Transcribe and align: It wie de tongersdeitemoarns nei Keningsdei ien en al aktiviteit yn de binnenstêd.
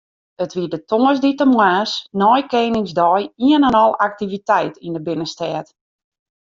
It 0.43 0.53
wie 0.55 0.69
de 0.73 0.79
tongersdeitemoarns 0.89 1.93
nei 2.21 2.41
Keningsdei 2.51 3.21
ien 3.49 3.65
en 3.67 3.79
al 3.83 3.93
aktiviteit 4.07 4.75
yn 4.87 4.93
de 4.95 5.01
binnenstêd. 5.07 5.67